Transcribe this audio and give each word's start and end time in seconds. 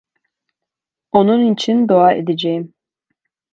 Onun 1.11 1.53
için 1.53 1.87
dua 1.87 2.13
edeceğim. 2.13 2.73